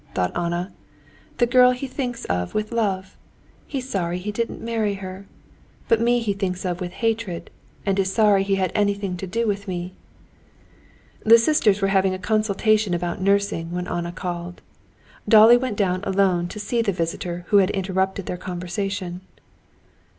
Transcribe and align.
thought 0.15 0.35
Anna, 0.35 0.73
"the 1.37 1.45
girl 1.45 1.69
he 1.73 1.85
thinks 1.85 2.25
of 2.25 2.55
with 2.55 2.71
love. 2.71 3.15
He's 3.67 3.87
sorry 3.87 4.17
he 4.17 4.31
didn't 4.31 4.59
marry 4.59 4.95
her. 4.95 5.27
But 5.87 6.01
me 6.01 6.21
he 6.21 6.33
thinks 6.33 6.65
of 6.65 6.81
with 6.81 6.91
hatred, 7.05 7.51
and 7.85 7.99
is 7.99 8.11
sorry 8.11 8.41
he 8.41 8.55
had 8.55 8.71
anything 8.73 9.15
to 9.17 9.27
do 9.27 9.45
with 9.45 9.67
me." 9.67 9.93
The 11.23 11.37
sisters 11.37 11.83
were 11.83 11.89
having 11.93 12.15
a 12.15 12.17
consultation 12.17 12.95
about 12.95 13.21
nursing 13.21 13.69
when 13.69 13.87
Anna 13.87 14.11
called. 14.11 14.61
Dolly 15.29 15.55
went 15.55 15.77
down 15.77 16.03
alone 16.03 16.47
to 16.47 16.59
see 16.59 16.81
the 16.81 16.91
visitor 16.91 17.45
who 17.49 17.57
had 17.57 17.69
interrupted 17.69 18.25
their 18.25 18.37
conversation. 18.37 19.21